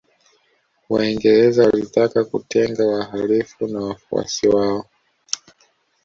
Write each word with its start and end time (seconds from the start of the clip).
Waingereza 0.89 1.63
walitaka 1.63 2.23
kutenga 2.25 2.87
wahalifu 2.87 3.67
na 3.67 3.79
wafuasi 3.79 4.47
wao 4.47 4.85